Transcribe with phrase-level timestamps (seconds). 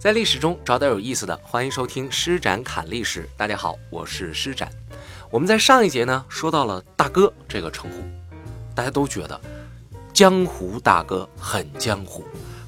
[0.00, 3.28] 在历史中找点有意思的，欢迎收听施展侃历史。
[3.36, 4.72] 大家好，我是施展。
[5.30, 8.02] 我们在上一节呢说到了大哥这个称呼，
[8.74, 9.38] 大家都觉得
[10.14, 12.24] 江湖大哥很江湖，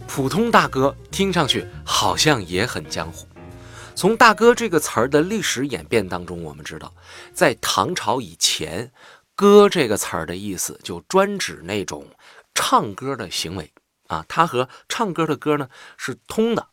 [0.07, 3.27] 普通大哥听上去好像也很江湖。
[3.95, 6.93] 从大哥这个词儿的历史演变当中，我们知道，
[7.33, 8.93] 在唐朝以前，
[9.35, 12.07] 歌这个词儿的意思就专指那种
[12.55, 13.73] 唱歌的行为
[14.09, 16.67] 啊，它和唱歌的歌呢是通的。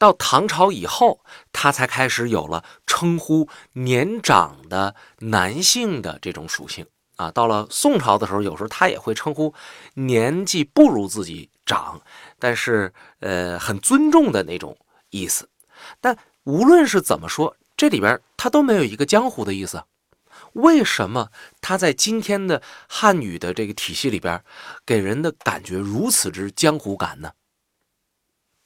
[0.00, 1.22] 到唐朝以后，
[1.52, 6.86] 他才开始有了称呼年长的男性的这种属性
[7.16, 7.30] 啊。
[7.30, 9.52] 到了宋朝的时候，有时候他也会称呼
[9.92, 12.00] 年纪不如自己长，
[12.38, 14.74] 但是呃很尊重的那种
[15.10, 15.50] 意思。
[16.00, 19.84] 但无论是怎么说，这里边他都没有一个江湖的意思。
[20.54, 21.28] 为什么
[21.60, 24.42] 他在今天的汉语的这个体系里边，
[24.86, 27.32] 给人的感觉如此之江湖感呢？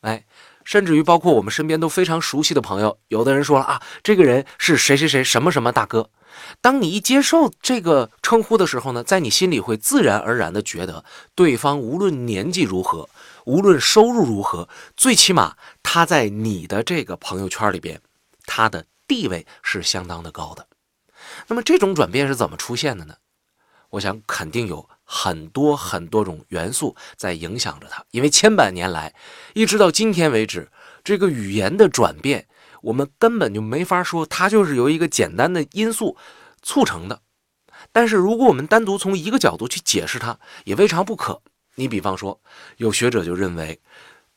[0.03, 0.25] 哎。
[0.65, 6.11] 甚至于包括我们身边都非常熟悉的朋友，有的人说了啊，这个人是谁谁谁什么什么大哥。
[6.61, 13.09] 当你一接受这个称呼的时候呢，在你心里会自然而然的觉得，对方无论年纪如何，
[13.45, 18.01] 无论收入如何，最起码他在你的这个朋友圈里边，
[18.47, 20.67] 他的地位是相当的高的。
[21.47, 23.15] 那么这种转变是怎么出现的呢？
[23.91, 24.89] 我想肯定有。
[25.05, 29.15] 很多很多种元素在影响着它，因为千百年来，
[29.53, 30.71] 一直到今天为止，
[31.05, 32.47] 这个语言的转变，
[32.81, 36.17] 我们根本就没法说它就是由一个简单的因素
[36.63, 37.21] 促成的。
[37.93, 41.43] 但是，如果我们单独从一个角度去解释它，也未尝不可。
[41.75, 42.41] 你比方说，
[42.79, 43.79] 有学者就认为，“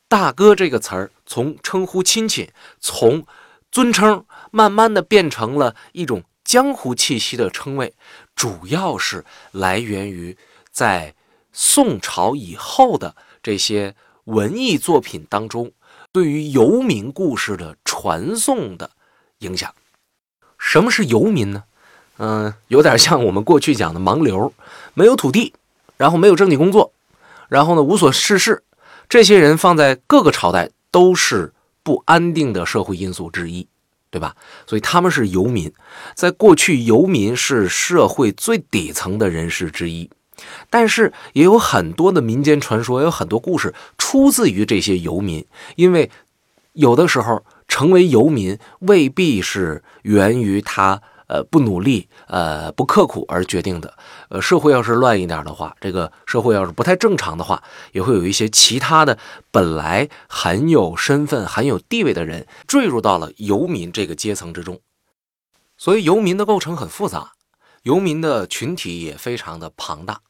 [0.10, 3.26] 大哥”这个词儿从称呼亲戚、从
[3.72, 7.94] 尊称，慢慢的变成了一种江湖气息的称谓，
[8.36, 10.38] 主要是来源于。
[10.78, 11.16] 在
[11.52, 15.72] 宋朝以后的这些文艺作品当中，
[16.12, 18.92] 对于游民故事的传颂的
[19.40, 19.74] 影响，
[20.60, 21.64] 什么是游民呢？
[22.20, 24.54] 嗯，有点像我们过去讲的盲流，
[24.94, 25.56] 没有土地，
[25.98, 26.94] 然后没有正经工作，
[27.50, 28.64] 然后呢无所事事。
[29.10, 33.68] 这些人放在各个朝代都是不安定的社会因素之一，
[34.12, 34.36] 对吧？
[34.68, 35.74] 所以他们是游民，
[36.14, 40.08] 在过去，游民是社会最底层的人士之一。
[40.70, 45.46] 但是也有很多的民间传说，有很多故事出自于这些游民。
[45.76, 46.10] 因为
[46.74, 53.94] 有的时候成为游民未必是源于他呃不努力呃不刻苦而决定的。
[54.30, 59.18] 呃，社会要是乱一点的话，这个社会要是不太正常的话，也会有一些其他的
[59.52, 64.80] 本来很有身份、很有地位的人坠入到了游民这个阶层之中。
[65.78, 67.32] 所以游民的构成很复杂，
[67.84, 70.22] 游民的群体也非常的庞大。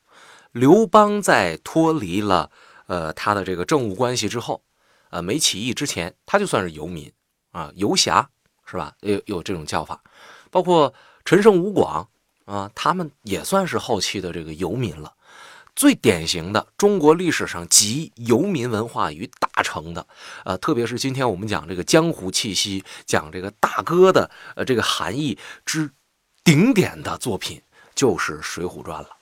[0.52, 2.50] 刘邦在脱离了
[2.88, 4.62] 呃他的这个政务关系之后，
[5.10, 7.12] 呃没起义之前，他就算是游民
[7.52, 8.30] 啊，游侠
[8.66, 8.94] 是吧？
[9.02, 10.02] 有有这种叫法，
[10.50, 10.94] 包括
[11.26, 12.08] 陈胜吴广
[12.46, 15.14] 啊，他们也算是后期的这个游民了。
[15.76, 20.08] 最典型的中国历史上集游民文化于大成的，
[20.44, 25.92] 呃，特别是今天我们讲这个江湖气息，讲这个大哥的呃这个含义之
[26.44, 27.62] 顶点的作品，
[27.94, 29.17] 就是《水浒传》了。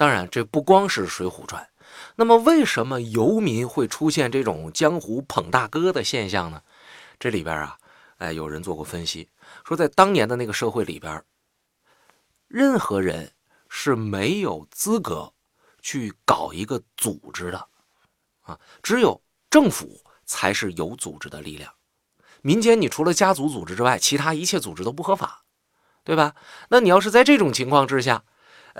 [0.00, 1.62] 当然，这不光是《水浒传》。
[2.16, 6.62] 那么，为什么游民会出现这种江湖捧大哥的现象呢？
[7.18, 7.76] 这里边啊，
[8.16, 9.28] 哎，有人做过分析，
[9.62, 11.22] 说在当年的那个社会里边，
[12.48, 13.30] 任何人
[13.68, 15.30] 是没有资格
[15.82, 17.68] 去搞一个组织的
[18.40, 21.70] 啊，只有政府才是有组织的力量。
[22.40, 25.44] 民间，你除了家族组织之外，其他一切组织都不合法，
[26.04, 26.34] 对吧？
[26.70, 28.24] 那你要是在这种情况之下，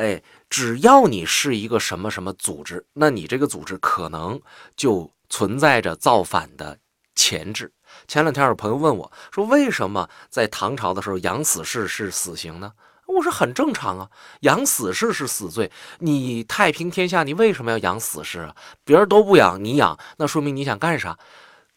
[0.00, 4.40] 哎，只要你是一个什么什么组织，那你这个组织可能
[4.74, 6.78] 就存在着造反的
[7.14, 7.70] 潜质。
[8.08, 12.72] 前两天有朋友问我说：“为什么在唐朝的时候养死士是死刑呢？”
[13.04, 14.08] 我说：“很正常啊，
[14.40, 15.70] 养死士是死罪。
[15.98, 18.56] 你太平天下，你为什么要养死士啊？
[18.84, 21.18] 别人都不养，你养，那说明你想干啥？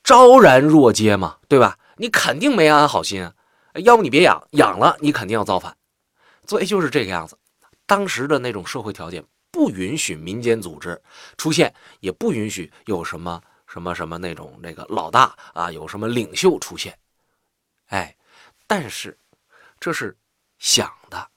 [0.02, 1.78] 昭然若揭嘛，对吧？
[1.98, 3.34] 你肯定没安好心啊。
[3.84, 5.76] 要不你别养，养了你肯定要造反。
[6.48, 7.38] 所以就是这个样子。”
[7.94, 11.00] 当时的那种社会条件不允许民间组织
[11.38, 16.98] 出现，也不允许有什么什么什么那种那个老大啊，有什么领袖出现，
[17.90, 18.18] 哎，
[18.66, 19.16] 但是
[19.80, 20.18] 这是
[20.58, 21.28] 想的，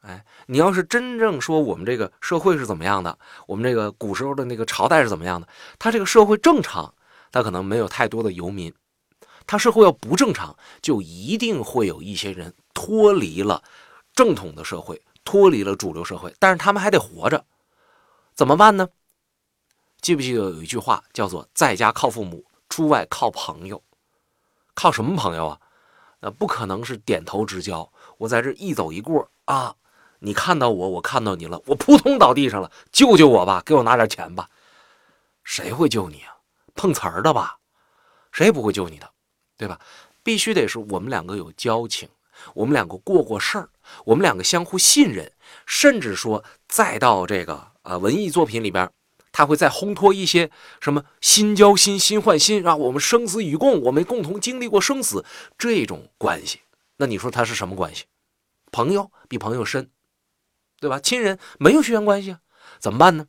[0.00, 3.16] 哎，你要是真正说我们这个社会是怎么样的，
[3.46, 5.46] 我们这个古时候的那个朝代是怎么样的，
[5.78, 6.92] 他这个社会正常，
[7.30, 8.74] 他可能没有太多的游民，
[9.46, 13.62] 他社会要不正常，就一定会有一些人脱离了
[14.12, 15.00] 正统的社会。
[15.24, 17.44] 脱离了主流社会，但是他们还得活着，
[18.34, 18.88] 怎么办呢？
[20.00, 23.82] 记不记得有一句话叫做“在家靠父母，出外靠朋友”？
[24.74, 25.60] 靠什么朋友啊？
[26.20, 27.92] 那不可能是点头之交。
[28.18, 29.74] 我在这一走一过啊，
[30.20, 34.48] 你看到我，我看到你了，我扑通倒地上了，救救我吧，给我拿点钱吧。
[35.44, 36.36] 谁会救你啊？
[36.74, 37.58] 碰瓷儿的吧？
[38.32, 39.10] 谁也不会救你的，
[39.56, 39.78] 对吧？
[40.22, 42.08] 必须得是我们两个有交情，
[42.54, 43.68] 我们两个过过事儿，
[44.04, 45.32] 我们两个相互信任，
[45.66, 48.90] 甚至说再到这个呃文艺作品里边。
[49.32, 50.50] 他会再烘托一些
[50.80, 55.24] 什么心交心，心换心，让我们生死与共，我们共同经历过生死
[55.56, 56.62] 这种关系。
[56.96, 58.06] 那你说他是什么关系？
[58.72, 59.88] 朋友比朋友深，
[60.80, 60.98] 对吧？
[60.98, 62.40] 亲人没有血缘关系啊，
[62.80, 63.28] 怎么办呢？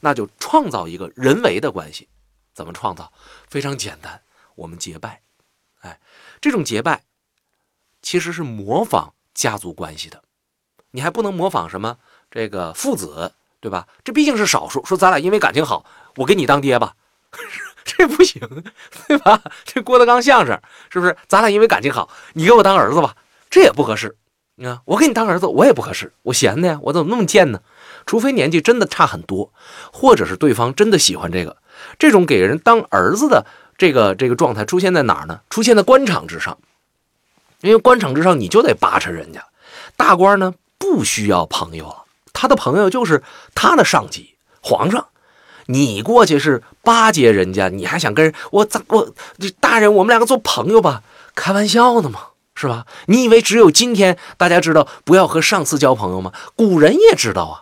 [0.00, 2.08] 那就创造一个人为的关系。
[2.52, 3.12] 怎么创造？
[3.48, 4.20] 非常简单，
[4.56, 5.22] 我们结拜。
[5.82, 6.00] 哎，
[6.40, 7.04] 这种结拜
[8.04, 10.22] 其实是模仿家族关系的。
[10.92, 11.96] 你还不能模仿什么
[12.30, 13.32] 这个父子。
[13.64, 13.88] 对吧？
[14.04, 14.84] 这毕竟是少数。
[14.84, 15.86] 说咱俩因为感情好，
[16.16, 16.92] 我给你当爹吧，
[17.82, 18.38] 这不行，
[19.08, 19.40] 对吧？
[19.64, 20.60] 这郭德纲相声
[20.90, 21.16] 是不是？
[21.28, 23.16] 咱俩因为感情好，你给我当儿子吧，
[23.48, 24.18] 这也不合适。
[24.56, 27.62] 你看，我给你当儿子，我也不合适，我闲的呀，我怎么那么贱呢？
[28.04, 29.50] 除非年纪真的差很多，
[29.90, 31.56] 或者是对方真的喜欢这个，
[31.98, 33.46] 这种给人当儿子的
[33.78, 35.40] 这个这个状态出现在哪儿呢？
[35.48, 36.58] 出现在官场之上，
[37.64, 39.42] 因为官场之上你就得巴扯人家，
[39.96, 42.04] 大官呢不需要朋友了。
[42.34, 43.22] 他的朋友就是
[43.54, 45.06] 他的上级皇上，
[45.66, 51.02] 你过去是巴结人家，你还想跟人我咋我这大人我们两个做朋友吧？
[51.34, 52.20] 开玩笑呢嘛，
[52.54, 52.84] 是吧？
[53.06, 56.32] 你以为只有今天大家知道不要和上司交朋友吗？
[56.54, 57.54] 古人也知道啊，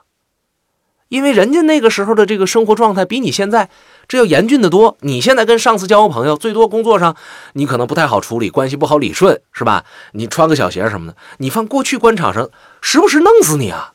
[1.12, 3.68] 因为人家那个时候的这个生活状态比你现在
[4.08, 4.96] 这要严峻的多。
[5.00, 7.14] 你现在跟上司交个朋友，最多工作上
[7.52, 9.84] 你可能不太好处理，关系不好理顺，是吧？
[10.12, 12.48] 你穿个小鞋什么的，你放过去官场上，
[12.80, 13.92] 时不时弄死你啊！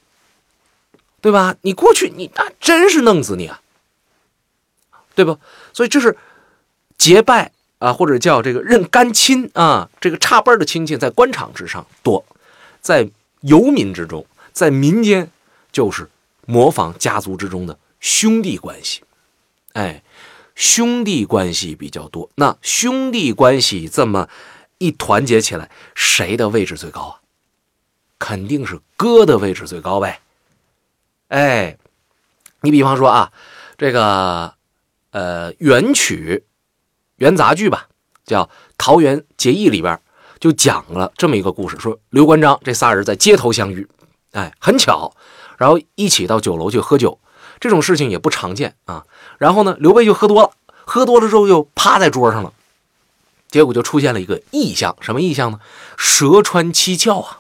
[1.20, 1.56] 对吧？
[1.62, 3.62] 你过去你那真是弄死你啊，
[5.16, 5.40] 对不？
[5.74, 6.16] 所以这是
[7.00, 12.24] 结拜啊，或者叫这个认干亲啊，这个差辈的亲戚在官场之上多，
[12.80, 13.10] 在
[13.42, 14.24] 游民之中，
[14.54, 15.32] 在民间
[15.72, 16.08] 就是
[16.48, 19.04] 模仿家族之中的兄弟关系，
[19.74, 20.02] 哎，
[20.56, 22.32] 兄弟关系比较多。
[22.36, 24.28] 那兄弟关系这么
[24.80, 27.20] 一团结起来，谁的位置最高啊？
[28.18, 30.22] 肯定是哥的位置最高呗。
[31.28, 31.78] 哎，
[32.62, 33.32] 你比方说啊，
[33.78, 34.56] 这个
[35.12, 36.46] 呃元曲
[37.18, 37.90] 元杂剧吧，
[38.26, 38.46] 叫
[38.78, 40.00] 《桃园结义》里边
[40.40, 43.88] 就讲了这么一个故事，说刘关张这仨人在街头相遇，
[44.32, 45.14] 哎，很巧，
[45.58, 47.20] 然后一起到酒楼去喝酒，
[47.60, 49.04] 这种事情也不常见啊。
[49.38, 50.52] 然后呢，刘备就喝多了，
[50.86, 52.54] 喝多了之后就趴在桌上了，
[53.50, 55.60] 结果就出现了一个异象，什么异象呢？
[55.98, 57.40] 蛇穿七窍啊，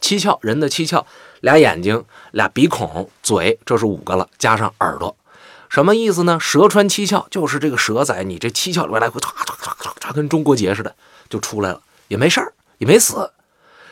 [0.00, 1.04] 七窍人的七窍。
[1.40, 5.16] 俩眼睛，俩鼻孔，嘴，这是五个了，加上耳朵，
[5.68, 6.38] 什么意思呢？
[6.40, 10.94] 蛇穿七窍，就是这个蛇在你这七窍里面来回唰唰唰唰，跟中国结似的
[11.28, 13.32] 就出来了，也没事儿，也没死。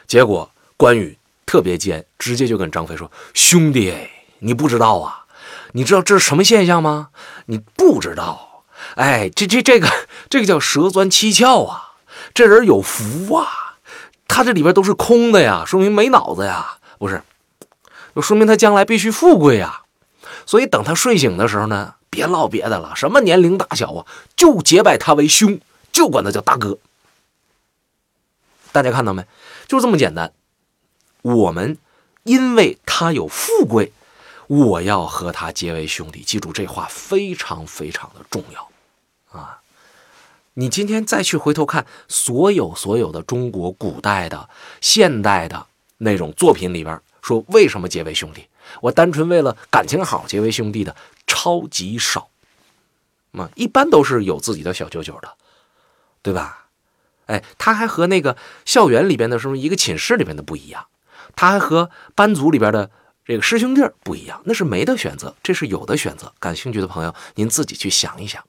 [0.06, 1.18] 结果关羽
[1.50, 3.92] 特别尖，直接就跟张飞说：“兄弟，
[4.38, 5.26] 你不知道啊？
[5.72, 7.08] 你知道这是什么现象吗？
[7.46, 8.62] 你不知道？
[8.94, 9.90] 哎，这这这个
[10.28, 11.94] 这个叫蛇钻七窍啊！
[12.32, 13.74] 这人有福啊！
[14.28, 17.20] 他这里边都是空的呀，说明没脑子呀，不是？”
[18.14, 19.80] 就说明他将来必须富贵呀，
[20.46, 24.06] 所以等他睡醒的时候呢，别唠别的了，什么年龄大小啊，
[24.36, 25.58] 就结拜他为兄，
[25.90, 26.78] 就管他叫大哥。
[28.70, 29.26] 大家看到没？
[29.66, 30.32] 就这么简单。
[31.22, 31.78] 我们
[32.24, 33.92] 因为他有富贵，
[34.46, 36.22] 我要和他结为兄弟。
[36.22, 38.70] 记住这话非常非常的重要
[39.38, 39.60] 啊！
[40.54, 44.48] 你今天再去回头看所有所有的中国古代的、
[44.80, 45.66] 现代的
[45.98, 47.00] 那种作品里边。
[47.22, 48.46] 说为什么结为兄弟？
[48.80, 50.96] 我单纯为了感情好结为兄弟的
[51.26, 52.30] 超级少，
[53.30, 55.34] 嘛，一般都是有自己的小九九的，
[56.22, 56.66] 对吧？
[57.26, 60.86] 哎，他还和那个校园里边的什么一个寝室里边的不一样，
[61.36, 62.90] 他还和班组里边的
[63.24, 66.32] 这个师兄弟不一样，那是没得选择，这是有的选择。
[66.38, 68.44] 感兴趣的朋友，您自己去想一想。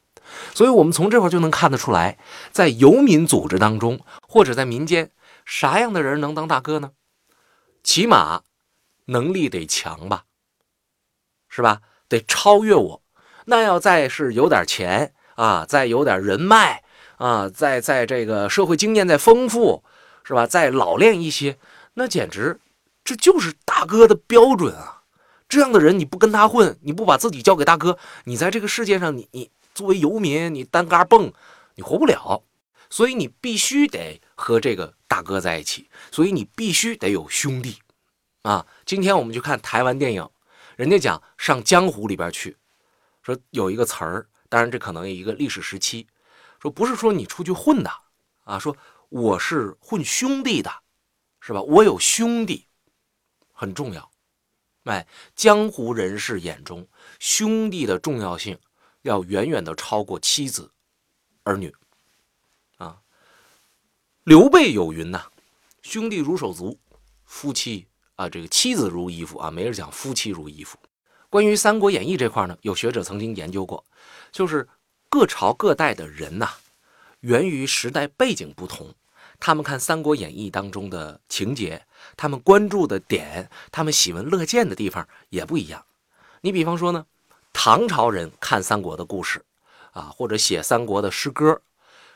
[0.53, 2.17] 所以，我们从这块就能看得出来，
[2.51, 5.11] 在游民组织当中，或者在民间，
[5.45, 6.91] 啥样的人能当大哥呢？
[7.83, 8.41] 起码。
[9.05, 10.23] 能力得强吧，
[11.49, 11.81] 是吧？
[12.07, 13.01] 得超越我。
[13.45, 16.81] 那要再是有点钱啊，再有点人脉
[17.17, 19.83] 啊，再在这个社会经验再丰富，
[20.23, 20.47] 是吧？
[20.47, 21.57] 再老练一些，
[21.95, 22.61] 那简直
[23.03, 25.03] 这就是大哥的标准啊！
[25.49, 31.33] 这样的人你不跟他混，你不把自己交给大哥，你在这个世界上，你你作为游民，你单嘎蹦，
[31.75, 32.43] 你活不了。
[32.89, 37.79] 所以你必须得和这个大哥在一起，所以你必须得有兄弟。
[38.41, 40.29] 啊，今天我们去看台湾电影，
[40.75, 42.57] 人家讲上江湖里边去，
[43.23, 46.05] 说有一个词儿，当然这可能一个历史时期，
[46.61, 47.89] 说不是说你出去混的
[48.43, 48.75] 啊，说
[49.07, 50.69] 我是混兄弟的，
[51.39, 51.61] 是吧？
[51.61, 52.67] 我有兄弟，
[53.61, 54.11] 很重要。
[54.85, 56.87] 哎，江湖人士眼中
[57.19, 58.57] 兄弟的重要性
[59.03, 60.71] 要远远的超过妻子、
[61.43, 61.71] 儿女。
[62.77, 62.99] 啊，
[64.23, 65.29] 刘备有云呐
[65.83, 66.79] ：“兄弟如手足，
[67.23, 70.79] 夫妻啊，这个妻子如衣服啊。”没人讲夫妻如衣服。
[71.29, 73.85] 关于《三国演义》这块呢，有学者曾经研究过，
[74.31, 74.67] 就是
[75.07, 76.49] 各朝各代的人呐，
[77.19, 78.95] 源于时代背景不同。
[79.41, 81.83] 他们看《三国演义》当中的情节，
[82.15, 85.83] 他们关注的点，他们喜闻乐见的地方也不一样。
[86.41, 87.07] 你比方说呢，
[87.51, 89.43] 唐朝人看三国的故事，
[89.93, 91.59] 啊，或者写三国的诗歌，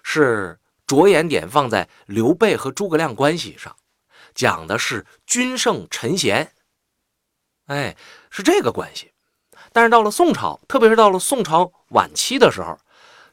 [0.03, 3.75] 是着眼点放在刘备和诸葛亮关系上，
[4.35, 6.53] 讲的是君圣臣贤，
[7.65, 7.97] 哎，
[8.29, 9.11] 是这个关系。
[9.73, 12.77] 但是到了宋朝，特别是到了宋朝晚期的时候，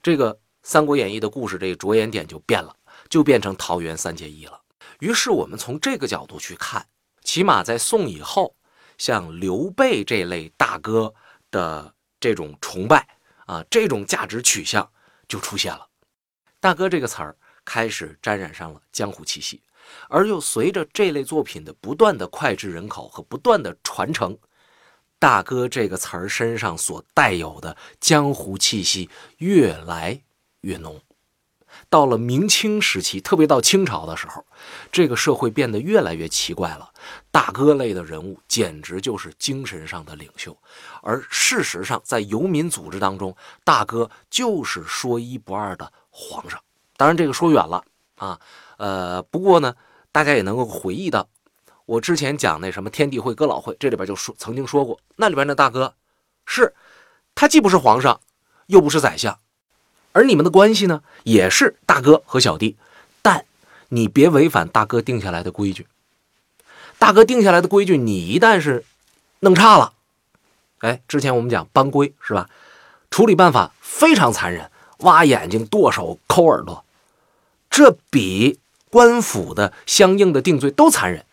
[0.02, 2.74] 这个《三国演义》的故事，这个着眼点就变了。
[3.12, 4.58] 就变成桃园三结义了。
[5.00, 6.88] 于是我们从这个角度去看，
[7.22, 8.56] 起码在宋以后，
[8.96, 11.12] 像刘备这类大哥
[11.50, 13.06] 的这种崇拜
[13.44, 14.90] 啊，这种价值取向
[15.28, 15.86] 就出现了。
[16.58, 19.62] 大哥这个词儿开始沾染上了江湖气息，
[20.08, 24.38] 而又随着这类作品的不断的脍炙人口和不断的传承，
[25.18, 30.22] 大哥这个词儿身上所带有的江湖气息越来
[30.62, 30.98] 越浓。
[31.88, 34.44] 到了明清时期，特别到清朝的时候，
[34.90, 36.90] 这个社会变得越来越奇怪了。
[37.30, 40.56] 大哥类的人物简直就是精神上的领袖，
[41.02, 46.60] 而事实上，在游民组织当中，大哥就是说一不二的皇上。
[46.96, 47.82] 当然，这个说远了
[48.16, 48.38] 啊。
[48.76, 49.74] 呃，不过呢，
[50.10, 51.28] 大家也能够回忆到，
[51.86, 55.94] 我之前讲那什么天地会、哥老会，这里边就说曾经说过，那里边的大哥，
[56.44, 56.74] 是
[57.34, 58.20] 他既不是皇上，
[58.66, 59.38] 又不是宰相。
[60.12, 62.76] 而你们的关系呢，也是大哥和小弟，
[63.20, 63.44] 但
[63.88, 65.86] 你别违反大哥定下来的规矩。
[66.98, 68.84] 大哥定下来的规矩，你一旦是
[69.40, 69.94] 弄差了，
[70.78, 72.48] 哎，之前我们讲班规是吧？
[73.10, 76.84] 处理办法非常残忍，挖眼睛、剁手、抠耳朵，
[77.68, 81.26] 这比官府的相应的定罪都残忍。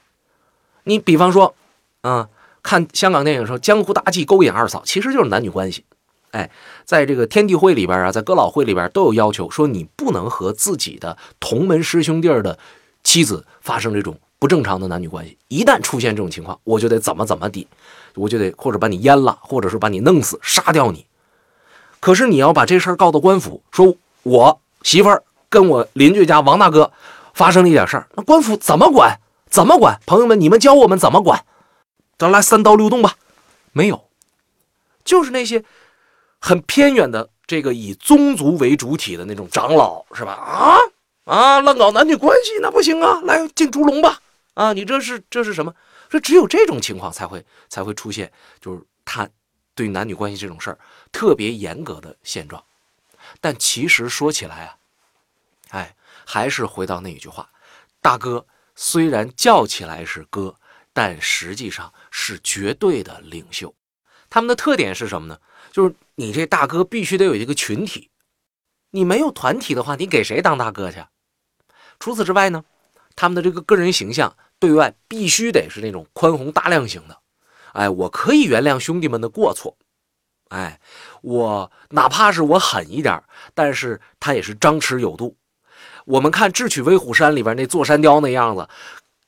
[0.83, 1.55] 你比方说，
[2.01, 2.29] 啊，
[2.63, 5.85] 看香港电影说江湖大忌勾引二嫂，其实就是男女关系。
[6.31, 6.49] 哎，
[6.85, 12.59] 在这个天地会里边啊，在哥老会里边都有要求，说你不能和自己的同门师兄弟的
[13.03, 15.37] 妻子发生这种不正常的男女关系。
[15.47, 17.67] 一旦出现这种情况，我就得怎么怎么地，
[18.13, 21.05] 我就得或者把你阉了，或者是把你弄死、杀掉你。
[21.99, 26.91] 可是你要把这事儿告到官府，说我媳妇儿跟我邻居家王大哥
[27.33, 29.19] 发生了一点事儿，那官府怎么管？
[29.49, 29.99] 怎么管？
[30.05, 31.43] 朋友们，你们教我们怎么管？
[32.19, 33.15] 咱来三刀六洞吧。
[33.71, 34.05] 没有，
[35.03, 35.63] 就是那些。
[36.39, 40.33] 很偏远的这个以宗族为主体的那种长老是吧？
[40.33, 40.77] 啊
[41.25, 43.21] 啊，乱搞男女关系那不行啊！
[43.21, 44.19] 来进猪笼吧！
[44.55, 45.73] 啊，你这是这是什么？
[46.09, 49.29] 说只有这种情况才会才会出现，就是他
[49.75, 50.79] 对男女关系这种事儿
[51.11, 52.63] 特别严格的现状。
[53.39, 54.77] 但其实说起来啊，
[55.69, 57.47] 哎，还是回到那一句话：
[58.01, 58.43] 大哥
[58.75, 60.55] 虽然叫起来是哥，
[60.93, 63.71] 但实际上是绝对的领袖。
[64.31, 65.37] 他们的特点是什么呢？
[65.71, 68.09] 就是你这大哥必须得有一个群体，
[68.91, 71.03] 你没有团体的话，你给谁当大哥去？
[71.99, 72.63] 除此之外呢，
[73.15, 77.17] 他们的这个个人形象对外必须得是那种宽宏大量型的。
[77.73, 79.77] 哎，我可以原谅兄弟们的过错，
[80.49, 80.79] 哎，
[81.21, 83.21] 我哪怕是我狠一点，
[83.53, 85.35] 但是他也是张弛有度。
[86.05, 88.67] 我们看《智取威虎山》里边那座山雕那样子，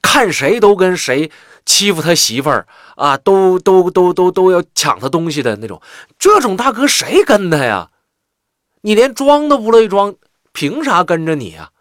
[0.01, 1.31] 看谁都跟谁。
[1.65, 5.81] 欺负他媳妇儿啊，都都都都都要抢他东西的那种，
[6.17, 7.91] 这种大哥谁跟他呀？
[8.81, 10.15] 你连装都不乐意装，
[10.51, 11.71] 凭啥跟着你呀？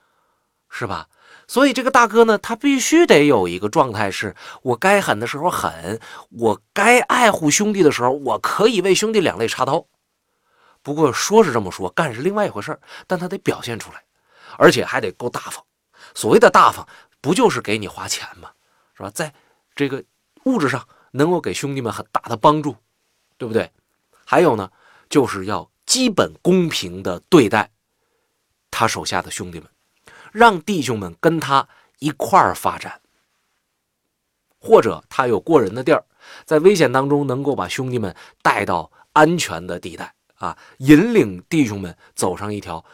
[0.68, 1.08] 是吧？
[1.49, 5.99] 所以这个大哥呢，他必须得有一个状态，是我该狠的时候狠，
[6.30, 9.84] 我该爱护兄弟的时候，我可以为兄弟两肋插刀。
[10.82, 14.02] 不过说是这么说，干是另外一回事儿但他得表现出来，
[14.58, 15.64] 而且还得够大方。
[16.14, 16.87] 所谓的大方，
[17.20, 18.50] 不就是给你花钱吗？
[18.94, 19.10] 是吧？
[19.12, 19.32] 在
[19.74, 20.04] 这个
[20.44, 22.76] 物质上能够给兄弟们很大的帮助，
[23.36, 23.70] 对不对？
[24.24, 24.70] 还有呢，
[25.08, 27.70] 就是要基本公平的对待
[28.70, 29.68] 他手下的兄弟们，
[30.32, 33.00] 让弟兄们跟他一块儿发展，
[34.60, 36.04] 或者他有过人的地儿，
[36.44, 42.84] 在危险当中能够把兄弟们带到安全的地带啊，引领弟兄们走上一条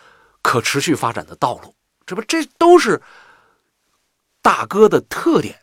[0.41, 1.75] 可持续发展的道路。
[2.07, 3.03] 这不，这都是
[4.41, 5.61] 大哥的特点。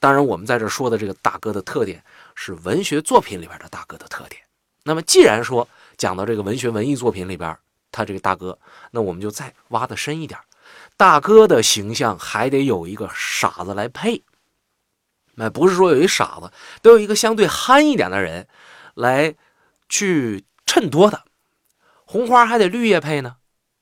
[0.00, 2.02] 当然，我们在这说的这个大哥的特点
[2.34, 4.42] 是文学作品里边的大哥的特点。
[4.82, 7.54] 那么，既然说讲到这个文学文艺作品里边，
[7.92, 8.58] 他这个大哥，
[8.92, 10.40] 那我们就再挖的深一点。
[10.96, 14.22] 大哥的形象还得有一个傻子来配。
[15.34, 18.48] 那不是说有一傻子，都有一个相对憨一点的人
[18.94, 19.34] 来
[19.88, 21.24] 去衬托他。
[22.06, 23.36] 红花还得绿叶配呢，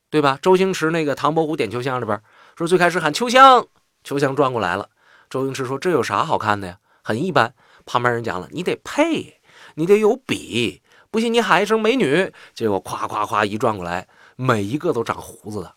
[0.09, 0.37] 对吧？
[0.41, 2.21] 周星驰那个《唐伯虎点秋香》里边
[2.57, 3.65] 说，最开始喊秋香，
[4.03, 4.89] 秋香转过来了。
[5.29, 6.79] 周星驰说：“这有啥好看的呀？
[7.03, 7.53] 很一般。”
[7.85, 9.41] 旁边人讲了：“你得配，
[9.75, 10.81] 你得有比，
[11.11, 15.75] 不信你喊一声美女。”结果夸夸夸一转过来，每一个都长胡子的。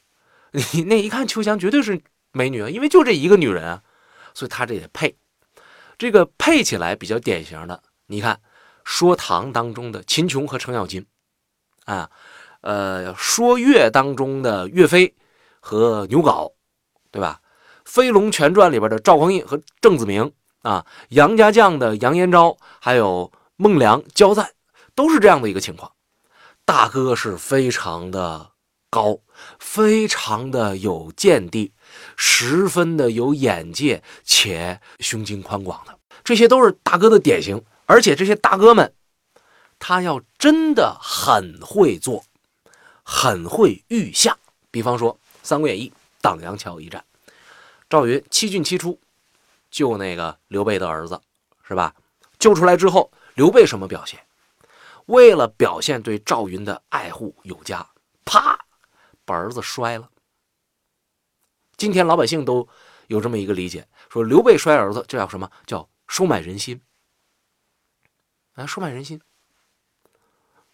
[0.75, 2.01] 你那一看秋香绝对是
[2.33, 3.83] 美女啊，因为就这一个女人啊，
[4.35, 5.17] 所以她这得配。
[5.99, 8.41] 这个配起来比较典型的，你看
[8.85, 11.07] 说唐当中的秦琼和程咬金，
[11.85, 12.11] 啊，
[12.63, 15.15] 呃，说岳当中的岳飞
[15.61, 16.53] 和牛皋，
[17.11, 17.41] 对吧？
[17.85, 24.51] 《飞龙全传》里边的赵匡胤和郑子明啊，杨家将的杨延昭还有孟良、焦赞，
[24.95, 25.93] 都是这样的一个情况。
[26.65, 28.53] 大哥是非常的
[28.89, 29.19] 高，
[29.59, 31.73] 非常的有见地。
[32.17, 37.63] 十分的有眼界且胸襟宽广的，这些都是大哥的典型。
[37.87, 38.95] 而且这些大哥们，
[39.79, 42.25] 他要真的很会做，
[43.03, 44.39] 很会御下。
[44.71, 45.91] 比方说《三国演义》
[46.23, 47.05] 荡阳桥一战，
[47.93, 48.99] 赵云七进七出
[49.71, 51.21] 救那个刘备的儿子，
[51.63, 51.95] 是吧？
[52.39, 54.19] 救出来之后，刘备什么表现？
[55.05, 57.87] 为了表现对赵云的爱护有加，
[58.25, 58.59] 啪，
[59.27, 60.09] 把儿子摔了。
[61.77, 62.67] 今天老百姓都
[63.09, 66.81] 有这么一个理解，说刘备摔儿子，这叫什么叫收买人心？
[68.55, 69.21] 啊，收买人心。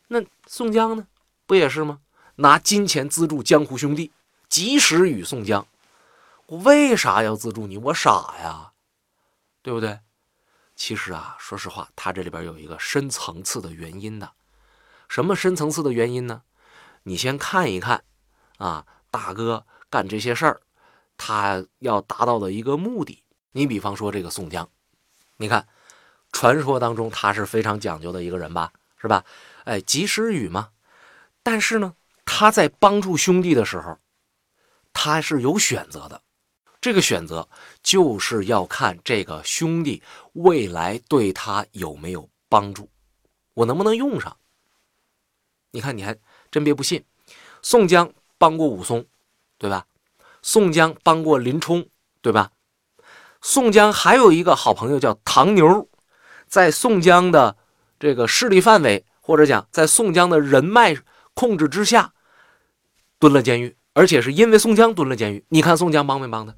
[0.07, 1.09] 那宋江呢，
[1.47, 1.99] 不也是吗？
[2.37, 4.13] 拿金钱资助江湖兄弟，
[4.49, 5.67] 及时雨宋江。
[6.49, 7.77] 我为啥要资助你？
[7.77, 8.73] 我傻呀，
[9.61, 10.01] 对不对？
[10.75, 14.33] 其实啊，说实话，他这里边有一个深层次的原因的。
[15.11, 16.43] 什么深层次的原因呢？
[17.03, 18.03] 你先看一看
[18.57, 20.63] 啊，大哥干这些事儿。
[21.19, 23.23] 他要达到的一个目的，
[23.53, 24.71] 你比方说这个宋江，
[25.37, 25.69] 你看，
[26.33, 29.23] 传说当中他是非常讲究的一个人吧，是吧？
[29.65, 30.71] 哎，及时雨嘛。
[31.43, 31.95] 但是呢，
[32.25, 33.99] 他在帮助兄弟的时候，
[34.95, 36.23] 他是有选择的。
[36.89, 37.47] 这个选择
[37.83, 42.89] 就是要看这个兄弟未来对他有没有帮助，
[43.53, 44.35] 我能不能用上？
[45.71, 46.17] 你看，你还
[46.51, 47.05] 真别不信，
[47.61, 49.05] 宋江帮过武松，
[49.59, 49.85] 对吧？
[50.41, 51.87] 宋江帮过林冲，
[52.23, 52.53] 对吧？
[53.43, 55.91] 宋江还有一个好朋友叫唐牛，
[56.47, 57.55] 在宋江的
[58.01, 60.97] 这个势力范围，或者讲在宋江的人脉
[61.35, 62.15] 控制之下，
[63.19, 65.45] 蹲了监狱，而且是因为宋江蹲了监狱。
[65.51, 66.55] 你看宋江帮没帮他？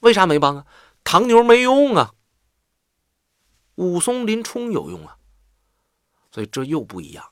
[0.00, 0.66] 为啥没帮啊？
[1.04, 2.12] 唐牛没用啊，
[3.76, 5.16] 武松、林冲有用啊，
[6.30, 7.24] 所以这又不一样。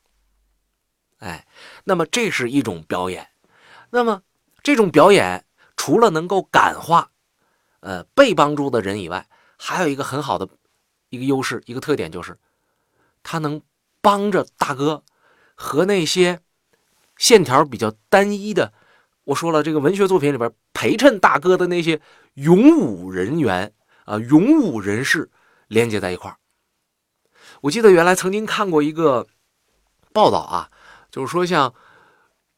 [1.18, 1.46] 哎，
[1.84, 3.28] 那么这是一种表演，
[3.90, 4.22] 那么。
[4.60, 7.12] 这种表演除了能够感化，
[7.80, 9.26] 呃，被帮助的人以外，
[9.56, 10.46] 还有一个很好的
[11.08, 12.38] 一个优势，一个特点就是，
[13.22, 13.62] 他能
[14.02, 15.04] 帮着大哥
[15.54, 16.40] 和那些
[17.16, 18.74] 线条比较单一的，
[19.24, 22.00] 我说了，这个文学作品里边陪衬大哥的那些
[22.34, 23.72] 勇武人员
[24.04, 25.28] 啊，勇武人士
[25.66, 26.36] 连接在一块儿。
[27.62, 29.26] 我记得原来曾经看过一个
[30.12, 30.70] 报道啊，
[31.10, 31.74] 就是说像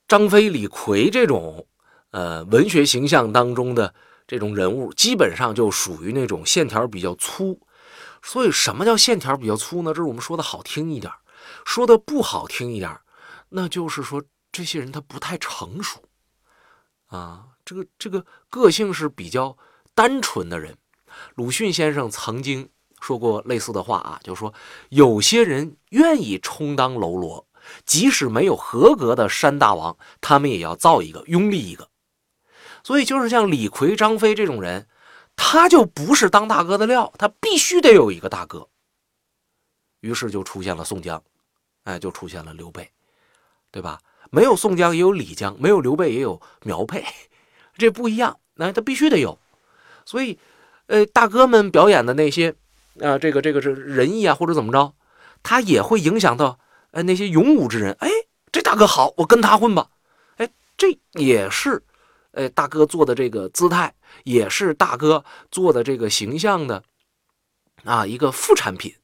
[0.06, 1.66] 张飞、李逵这种。
[2.12, 3.94] 呃，文学形象当中的
[4.26, 7.60] 这种人物，基本上就属于那种线条比较粗。
[8.20, 9.94] 所以，什么叫线条比较粗呢？
[9.94, 11.12] 这是我们说的好听一点，
[11.64, 12.98] 说的不好听一点，
[13.50, 16.02] 那就是说这些人他不太成熟
[17.06, 17.49] 啊。
[17.70, 19.56] 这个这个个性是比较
[19.94, 20.76] 单纯的人。
[21.36, 22.68] 鲁迅先生曾经
[23.00, 24.52] 说过类似的话啊，就说
[24.88, 27.46] 有些人愿意充当喽啰，
[27.84, 31.88] 即使没有合格的山大王，他们也要造一个，拥立一个。
[32.82, 34.88] 所以就是像李逵、张飞这种人，
[35.36, 38.68] 他就不是当大哥的料，他必须得有一个大哥。
[40.00, 41.22] 于是就出现了宋江，
[41.84, 42.90] 哎，就出现了刘备，
[43.70, 44.00] 对吧？
[44.32, 47.04] 没有宋江也有李江，没有刘备也有苗沛，
[47.80, 49.38] 这不一样，那他必须得有。
[50.04, 50.38] 所以，
[50.86, 52.54] 呃，大哥们表演的那些，
[53.00, 54.94] 啊，这个这个是仁义啊，或者怎么着，
[55.42, 56.60] 他也会影响到，
[56.92, 57.96] 呃，那些勇武之人。
[58.00, 58.08] 哎，
[58.52, 59.90] 这大哥好，我跟他混吧。
[60.36, 61.82] 哎，这也是。
[62.32, 66.84] 呃，大哥做的这个姿态，也是大哥做的这个形象的
[67.82, 68.94] 啊一个副产品，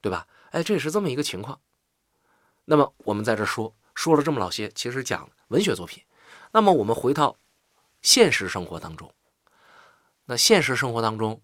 [0.00, 0.28] 对吧？
[0.52, 1.58] 哎，这也是这么一个情况。
[2.66, 6.04] 那么我们在这说说了这么老些，其实讲文学作品。
[6.52, 7.34] 那么我们回到
[8.02, 9.12] 现实生活当中，
[10.24, 11.40] 那现实生活当中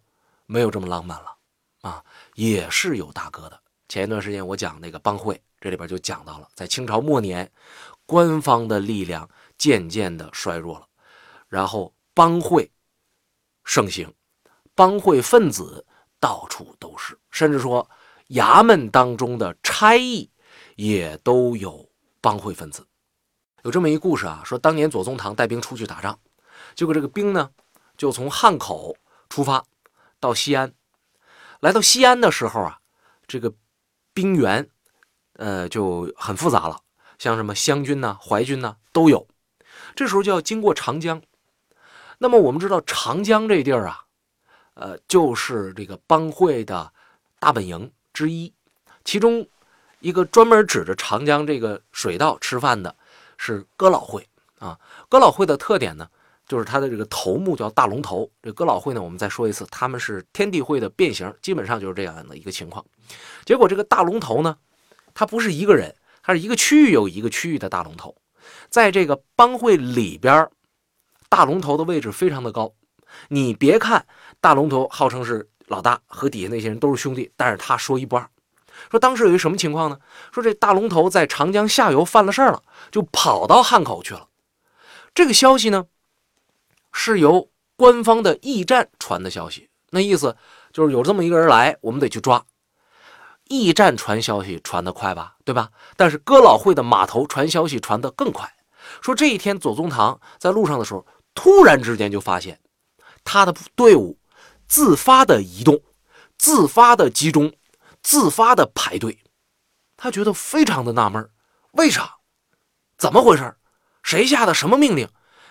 [0.47, 1.37] 没有这么浪漫了
[1.83, 3.61] 啊，也是有大哥的。
[3.89, 7.51] 前一段时间我讲那个帮会，这里边就讲到了，在清朝末年，
[8.07, 10.87] 官方的力量渐渐的衰弱了。
[11.49, 12.71] 然后帮会
[13.65, 14.13] 盛行，
[14.75, 15.87] 帮会分子
[16.19, 17.89] 到处都是，甚至说
[18.29, 20.29] 衙门当中的差役
[20.77, 21.89] 也都有
[22.21, 22.85] 帮会分子。
[23.63, 26.19] 有这么一故事啊，说当年左宗棠带兵出去打仗，
[26.75, 27.51] 结果这个兵呢
[27.97, 28.97] 就从汉口
[29.29, 29.65] 出发
[30.21, 30.73] 到西安，
[31.61, 32.79] 来到西安的时候啊，
[33.27, 33.53] 这个
[34.13, 34.69] 兵员
[35.35, 36.81] 呃就很复杂了，
[37.19, 39.27] 像什么湘军呐、淮军呐都有。
[39.95, 41.21] 这时候就要经过长江，
[42.19, 44.05] 那么我们知道长江这地儿啊，
[44.75, 46.93] 呃，就是这个帮会的
[47.39, 48.53] 大本营之一。
[49.05, 49.47] 其中
[50.01, 52.95] 一个专门指着长江这个水道吃饭的
[53.37, 54.27] 是哥老会
[54.59, 54.79] 啊。
[55.09, 56.09] 哥老会的特点呢，
[56.47, 58.31] 就是他的这个头目叫大龙头。
[58.43, 62.85] 这哥老会呢，我们再说一次，他们是天地会的变形，基本上就是这样的一个情况。
[63.45, 64.57] 结果这个大龙头呢，
[65.15, 68.15] 他不是一个人，他是一个区域有一个区域的大龙头。
[68.69, 70.49] 在这个帮会里边，
[71.29, 72.73] 大龙头的位置非常的高。
[73.29, 74.05] 你别看
[74.41, 78.29] 大龙头号称是老大，和底下那些人都是兄弟，但是他说一不二。
[78.91, 79.99] 说当时有一什么情况呢？
[80.33, 84.29] 说这大龙头在长江下游犯了事儿了，就跑到汉口去了。
[85.15, 85.87] 这个消息呢，
[86.97, 89.69] 是由官方的驿站传的消息。
[89.91, 90.37] 那意思
[90.73, 92.47] 就是有这么一个人来，我们得去抓。
[93.49, 95.71] 驿站传消息传得快吧，对吧？
[95.97, 98.51] 但是哥老会的码头传消息传得更快。
[99.03, 101.05] 说这一天左宗棠在路上的时候，
[101.35, 102.61] 突然之间就发现
[103.25, 104.19] 他的队伍
[104.67, 105.83] 自发的移动、
[106.39, 107.53] 自发的集中、
[108.03, 109.19] 自发的排队。
[109.97, 111.29] 他觉得非常的纳闷
[111.73, 112.17] 为啥？
[112.97, 113.57] 怎么回事？
[114.03, 115.09] 谁下的什么命令？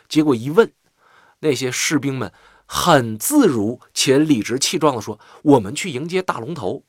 [0.08, 0.71] 结果一问，
[1.43, 2.32] 那些士兵们
[2.65, 6.84] 很自如且理直气壮地说：“我们去迎接大龙头。”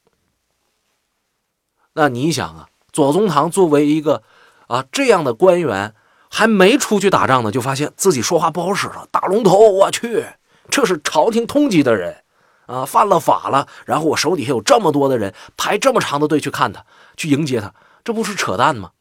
[1.94, 4.22] 那你想啊，左宗棠作为一个
[4.68, 5.94] 啊这样的官员，
[6.30, 9.06] 还没出去打仗呢，就发现自己说话不好使了。
[9.10, 10.24] 大龙头，我去，
[10.70, 12.24] 这是朝廷通缉的人
[12.66, 13.68] 啊，犯了法了。
[13.84, 16.84] 然后我手底下有这么多的人排这么长的队去看他，
[17.16, 18.92] 去迎接他，这不是扯淡吗？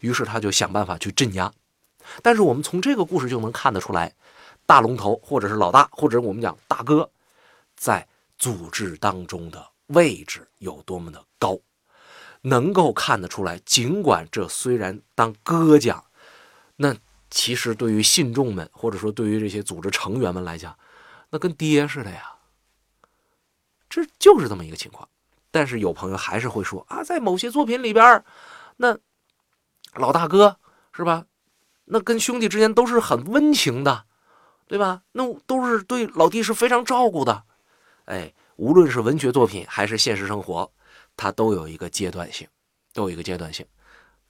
[0.00, 1.52] 于是他就想办法去镇压。
[2.22, 4.14] 但是我们从这个故事就能看得出来，
[4.70, 7.10] 大龙头或者是老大，或者我们讲大哥，
[7.74, 8.06] 在
[8.38, 11.58] 组织当中的位置有多么的高。
[12.42, 16.04] 能够看得出来，尽管这虽然当哥讲，
[16.76, 16.94] 那
[17.30, 20.78] 其实对于信众们，或者说对于这些组织成员们来讲，
[21.30, 22.36] 那跟爹似的呀。
[23.88, 25.08] 这就是这么一个情况。
[25.50, 28.24] 但是有朋友还是会说啊，在某些作品里边，
[28.76, 28.96] 那
[29.94, 30.58] 老大哥
[30.92, 31.24] 是吧？
[31.86, 34.04] 那跟兄弟之间都是很温情的，
[34.70, 35.02] 对吧？
[35.10, 37.42] 那都是对老弟是非常照顾的。
[38.04, 40.70] 哎，无论是文学作品还是现实生活。
[41.16, 42.46] 它都有一个阶段性，
[42.94, 43.66] 都有一个阶段性。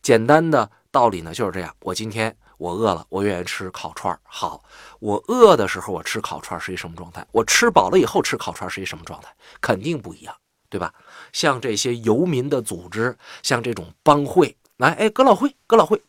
[0.00, 4.64] 简单的道理呢就是这样：我今天我饿了，我愿意吃烤串好，
[4.98, 7.24] 我饿的时候我吃烤串是一什么状态？
[7.32, 9.32] 我吃饱了以后吃烤串是一什么状态？
[9.60, 10.34] 肯定不一样，
[10.70, 10.92] 对吧？
[11.34, 16.02] 像这些游民的组织，像这种帮会，来，哎，哥老会，哥老会，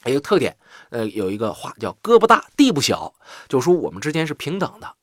[0.00, 0.56] 还有特点，
[0.92, 3.14] 呃，有一个话叫“哥不大，弟不小”，
[3.48, 4.94] 就说我们之间是平等的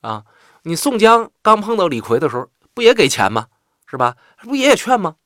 [0.00, 0.24] 啊。
[0.62, 3.48] 你宋江刚碰到李逵的时候，不也给钱吗？
[3.86, 4.16] 是吧？
[4.38, 5.16] 不爷爷劝吗？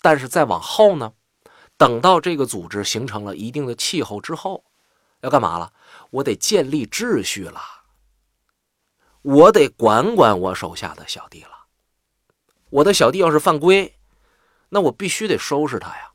[0.00, 1.12] 但是再往后呢，
[1.76, 4.64] 等到这个组织形成了一定的气候之后，
[5.20, 5.72] 要干嘛了？
[6.10, 7.60] 我得建立秩序了，
[9.22, 11.66] 我得管管我手下的小弟了。
[12.70, 13.96] 我的小弟要是犯规，
[14.70, 16.10] 那我必须得收拾他呀。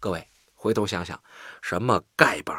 [0.00, 1.22] 各位回头想想，
[1.60, 2.56] 什么丐帮、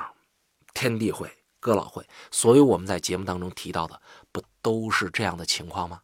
[0.74, 6.02] 天地会、哥老会，所有我们在节目当中提到的，不都是这样的情况吗？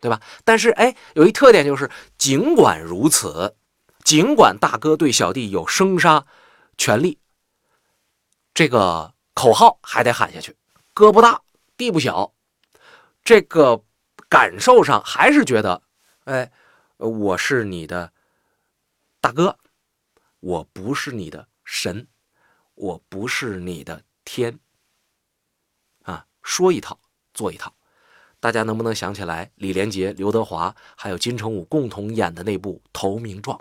[0.00, 0.20] 对吧？
[0.44, 3.56] 但是哎，有一特点就是，尽管如此，
[4.04, 6.24] 尽管大哥对小弟有生杀
[6.76, 7.18] 权利，
[8.54, 10.56] 这个口号还得喊下去。
[10.94, 11.42] 哥不大，
[11.76, 12.32] 弟不小，
[13.24, 13.82] 这个
[14.28, 15.82] 感受上还是觉得，
[16.24, 16.52] 哎，
[16.98, 18.12] 我是你的
[19.20, 19.58] 大哥，
[20.38, 22.06] 我不是你的神，
[22.78, 24.56] 我不是你的天，
[26.04, 26.98] 啊，说一套
[27.34, 27.74] 做一套。
[28.40, 33.58] 大家能不能想起来李连杰、刘德华还有金城武共同演的那部《投名状》，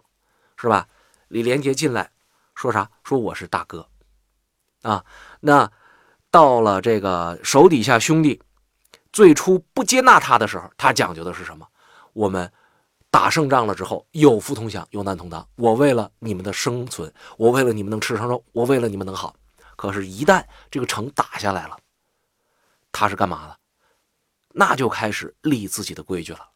[0.56, 0.88] 是吧？
[1.30, 2.12] 李连杰进来
[2.54, 2.92] 说啥？
[3.04, 3.90] 说我是大哥
[4.84, 5.04] 啊。
[5.40, 5.72] 那
[6.30, 8.40] 到了这个手底下兄弟
[9.12, 11.68] 最初不接纳他的时候，他讲究的是什么？
[12.14, 12.54] 我们
[13.10, 15.48] 打胜仗了之后，有福同享，有难同当。
[15.56, 19.36] 我为了你们的生存，我为了你们能吃上肉，我为了你们能好。
[19.76, 21.78] 可是，一旦这个城打下来了，
[22.92, 23.58] 他是干嘛的？
[24.54, 26.50] 那就开始立自己的规矩了，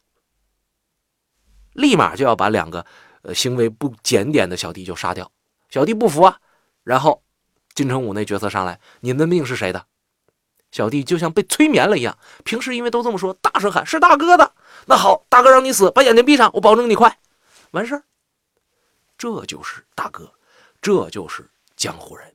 [1.72, 2.84] 立马就要把两个
[3.22, 5.30] 呃行为不检点的小弟就杀掉。
[5.70, 6.38] 小弟不服啊，
[6.82, 7.22] 然后
[7.74, 9.86] 金城武那角色上来，你的命是谁的？
[10.72, 14.54] 小弟就像被催眠了一样，平时因为都这么说，大声喊是大哥的。
[14.86, 17.18] 那好，大哥让你死，把眼睛闭上，我保证你快
[17.70, 18.02] 完事儿。
[19.16, 20.32] 这就是大哥，
[20.80, 22.26] 这就是江湖人。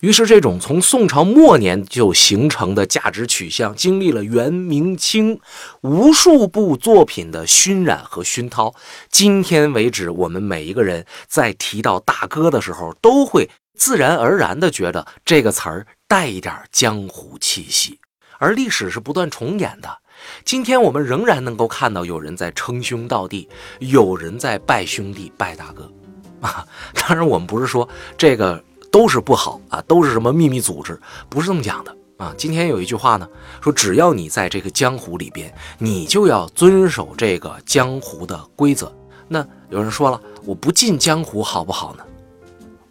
[0.00, 5.40] 于是，这种从宋朝末年就形成的价值取向，经历了元、明、清
[5.80, 8.74] 无数部作品的熏染和熏陶，
[9.10, 17.98] 今天为止，我们每一个人在提到大哥的时候，都会自然而然地觉得这个词儿带一点江湖气息。
[18.38, 19.98] 而历史是不断重演的，
[20.44, 23.48] 今天我们仍然能够看到有人在称兄道弟，
[23.80, 25.90] 有人在拜兄弟、拜大哥。
[26.40, 28.62] 啊， 当然，我们不是说这个。
[28.94, 30.96] 都是不好啊，都是什么秘密组织？
[31.28, 32.32] 不是这么讲的啊。
[32.38, 33.28] 今天有一句话呢，
[33.60, 38.94] 说只要你在这个江湖里边，你就要遵守这个江湖的规则。
[39.26, 42.04] 那有人说了，我不进江湖好不好呢？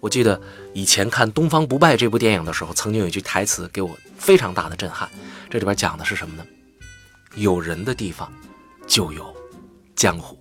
[0.02, 0.38] 我记得
[0.74, 5.10] 以前看《东方不败》这部电影的时候，曾经有一句台词给我非常大的震撼。
[5.50, 6.44] 这里边讲的是什么呢？
[7.36, 8.32] 有人的地方
[8.86, 9.36] 就有
[9.96, 10.38] 江湖。